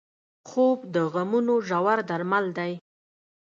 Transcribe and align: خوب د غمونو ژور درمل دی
خوب 0.49 0.77
د 0.93 0.95
غمونو 1.13 1.55
ژور 1.67 1.99
درمل 2.09 2.45
دی 2.57 2.73